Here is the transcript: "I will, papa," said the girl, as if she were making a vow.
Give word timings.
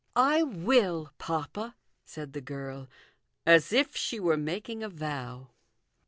"I 0.33 0.41
will, 0.41 1.11
papa," 1.19 1.75
said 2.05 2.33
the 2.33 2.41
girl, 2.41 2.87
as 3.45 3.71
if 3.71 3.95
she 3.95 4.19
were 4.19 4.35
making 4.35 4.81
a 4.81 4.89
vow. 4.89 5.51